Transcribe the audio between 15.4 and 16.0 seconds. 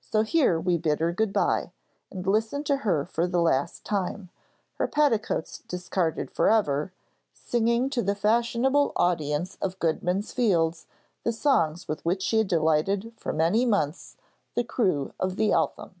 'Eltham.'